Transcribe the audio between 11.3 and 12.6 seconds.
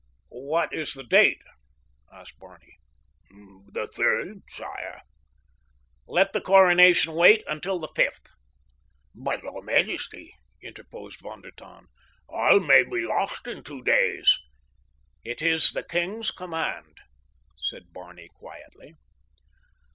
der Tann, "all